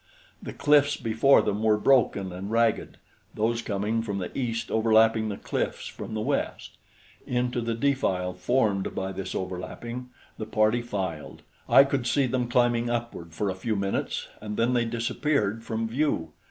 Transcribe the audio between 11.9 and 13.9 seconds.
see them climbing upward for a few